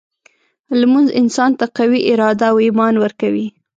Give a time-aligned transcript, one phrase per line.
[0.79, 3.47] لمونځ انسان ته قوي اراده او ایمان ورکوي.